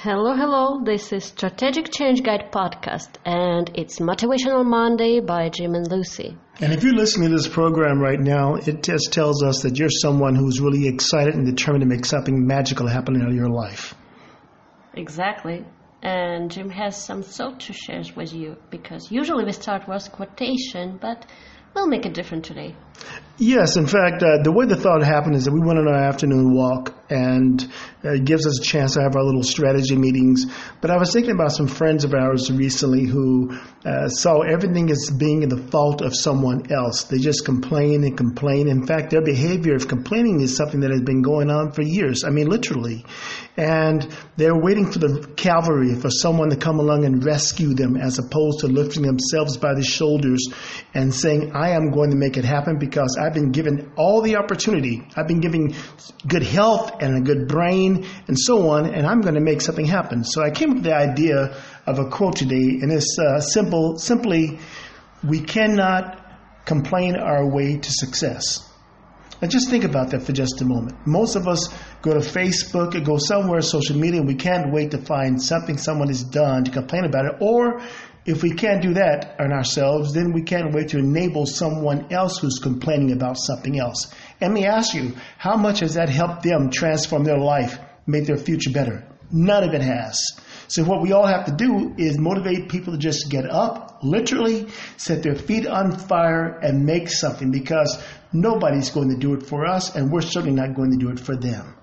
[0.00, 0.82] Hello, hello.
[0.84, 6.36] This is Strategic Change Guide podcast, and it's Motivational Monday by Jim and Lucy.
[6.60, 9.88] And if you're listening to this program right now, it just tells us that you're
[9.88, 13.94] someone who's really excited and determined to make something magical happen in your life.
[14.92, 15.64] Exactly.
[16.02, 20.98] And Jim has some thought to share with you because usually we start with quotation,
[20.98, 21.24] but
[21.74, 22.76] we'll make it different today.
[23.38, 26.08] Yes, in fact, uh, the way the thought happened is that we went on our
[26.08, 27.62] afternoon walk, and
[28.02, 30.46] uh, it gives us a chance to have our little strategy meetings.
[30.80, 35.10] But I was thinking about some friends of ours recently who uh, saw everything as
[35.10, 37.04] being the fault of someone else.
[37.04, 38.68] They just complain and complain.
[38.68, 42.24] In fact, their behavior of complaining is something that has been going on for years.
[42.24, 43.04] I mean, literally.
[43.58, 48.18] And they're waiting for the cavalry, for someone to come along and rescue them, as
[48.18, 50.46] opposed to lifting themselves by the shoulders
[50.94, 54.36] and saying, I am going to make it happen because I've been given all the
[54.36, 55.02] opportunity.
[55.16, 55.74] I've been given
[56.26, 59.86] good health and a good brain and so on, and I'm going to make something
[59.86, 60.22] happen.
[60.22, 63.98] So I came up with the idea of a quote today, and it's uh, simple,
[63.98, 64.60] simply,
[65.24, 68.62] we cannot complain our way to success.
[69.42, 71.06] And just think about that for just a moment.
[71.06, 71.68] Most of us
[72.00, 75.76] go to Facebook or go somewhere social media and we can't wait to find something
[75.76, 77.82] someone has done to complain about it or
[78.26, 82.38] if we can't do that on ourselves, then we can't wait to enable someone else
[82.38, 84.12] who's complaining about something else.
[84.40, 88.26] And let me ask you, how much has that helped them transform their life, make
[88.26, 89.06] their future better?
[89.30, 90.20] None of it has.
[90.68, 94.66] So what we all have to do is motivate people to just get up, literally
[94.96, 98.02] set their feet on fire and make something because
[98.32, 101.20] nobody's going to do it for us and we're certainly not going to do it
[101.20, 101.76] for them.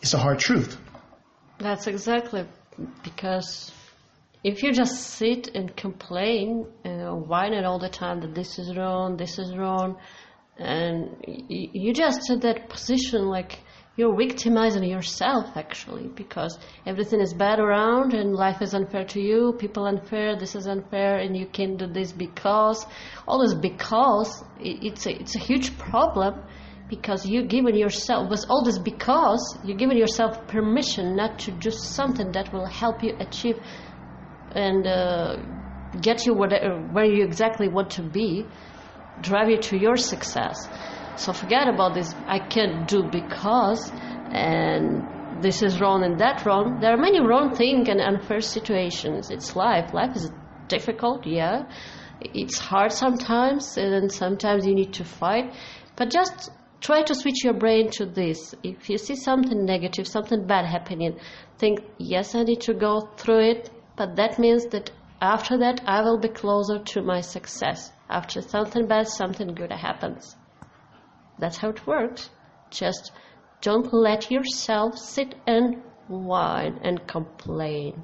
[0.00, 0.76] It's a hard truth.
[1.58, 2.46] That's exactly
[3.02, 3.72] because
[4.44, 8.76] if you just sit and complain and whine it all the time that this is
[8.76, 9.96] wrong, this is wrong,
[10.58, 13.60] and you just at that position like
[13.96, 19.54] you're victimizing yourself actually because everything is bad around and life is unfair to you,
[19.58, 22.86] people unfair, this is unfair, and you can't do this because
[23.28, 26.42] all this because it's a, it's a huge problem
[26.88, 31.70] because you're giving yourself with all this because you're giving yourself permission not to do
[31.70, 33.58] something that will help you achieve
[34.54, 35.36] and uh,
[36.00, 38.46] get you whatever, where you exactly want to be,
[39.20, 40.56] drive you to your success.
[41.16, 42.14] So forget about this.
[42.26, 43.92] I can't do because,
[44.30, 46.80] and this is wrong and that wrong.
[46.80, 49.30] There are many wrong things and unfair situations.
[49.30, 49.92] It's life.
[49.92, 50.30] Life is
[50.68, 51.64] difficult, yeah.
[52.20, 55.52] It's hard sometimes, and sometimes you need to fight.
[55.96, 58.54] But just try to switch your brain to this.
[58.62, 61.18] If you see something negative, something bad happening,
[61.58, 66.02] think, yes, I need to go through it, but that means that after that I
[66.02, 67.92] will be closer to my success.
[68.08, 70.36] After something bad, something good happens.
[71.38, 72.28] That's how it works.
[72.70, 73.12] Just
[73.60, 78.02] don't let yourself sit and whine and complain.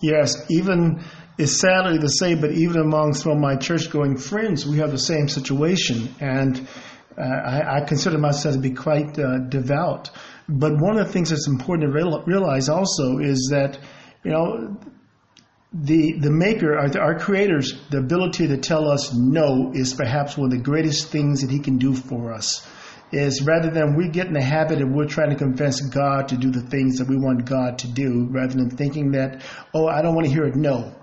[0.00, 1.02] Yes, even
[1.38, 4.90] it's sadly to say, but even among some of my church going friends, we have
[4.90, 6.14] the same situation.
[6.20, 6.68] And
[7.16, 10.10] uh, I, I, consider myself to be quite uh, devout.
[10.48, 13.78] But one of the things that's important to realize also is that,
[14.24, 14.76] you know,
[15.74, 20.46] the the maker, our, our creators, the ability to tell us no is perhaps one
[20.46, 22.66] of the greatest things that He can do for us.
[23.10, 26.36] Is rather than we get in the habit of we're trying to convince God to
[26.36, 29.42] do the things that we want God to do, rather than thinking that,
[29.72, 30.94] oh, I don't want to hear it no.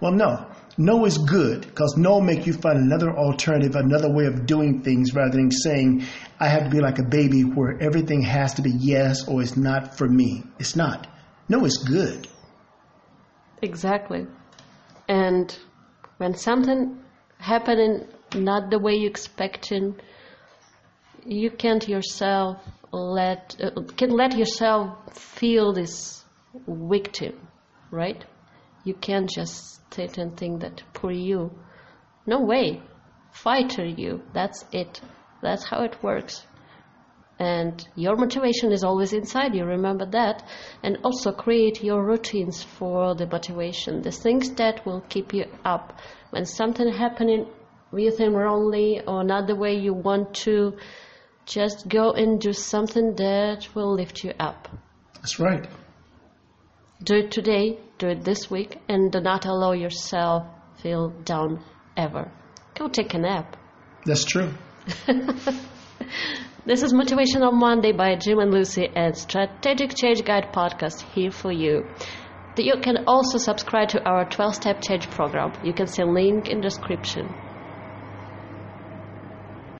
[0.00, 0.46] Well, no.
[0.78, 4.80] No is good because no will make you find another alternative, another way of doing
[4.80, 6.04] things rather than saying,
[6.38, 9.56] I have to be like a baby where everything has to be yes or it's
[9.56, 10.42] not for me.
[10.58, 11.06] It's not.
[11.48, 12.26] No is good.
[13.62, 14.26] Exactly.
[15.08, 15.56] And
[16.18, 16.98] when something
[17.38, 19.96] happening not the way you expecting,
[21.24, 22.58] you can't yourself
[22.92, 26.24] let uh, can let yourself feel this
[26.66, 27.48] victim,
[27.90, 28.24] right?
[28.84, 31.50] You can't just sit and think that poor you.
[32.26, 32.82] No way.
[33.32, 34.22] Fighter you.
[34.32, 35.00] That's it.
[35.42, 36.46] That's how it works
[37.40, 40.46] and your motivation is always inside you remember that.
[40.82, 45.98] And also create your routines for the motivation the things that will keep you up.
[46.30, 47.46] When something happening
[47.92, 50.76] you think wrongly or not the way you want to
[51.46, 54.68] just go and do something that will lift you up.
[55.14, 55.66] That's right.
[57.02, 60.46] Do it today do it this week and do not allow yourself
[60.82, 61.62] feel down
[61.96, 62.30] ever.
[62.74, 63.56] Go take a nap.
[64.06, 64.50] That's true
[66.66, 71.50] This is Motivational Monday by Jim and Lucy and Strategic Change Guide podcast here for
[71.50, 71.86] you.
[72.58, 75.54] You can also subscribe to our 12 step change program.
[75.64, 77.34] You can see link in description.